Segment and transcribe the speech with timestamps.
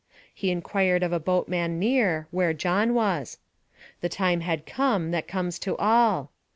[0.33, 3.37] He inquired of a boatman near, where John was.
[3.99, 6.31] The time had come that comes to all!